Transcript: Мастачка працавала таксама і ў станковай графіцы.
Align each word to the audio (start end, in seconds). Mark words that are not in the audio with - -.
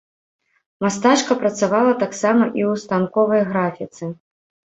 Мастачка 0.83 1.35
працавала 1.43 1.91
таксама 2.03 2.43
і 2.47 2.61
ў 2.69 2.73
станковай 2.85 3.41
графіцы. 3.51 4.03